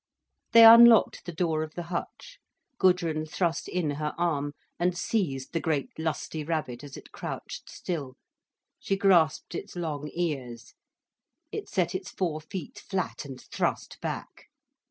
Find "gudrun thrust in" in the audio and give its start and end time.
2.79-3.91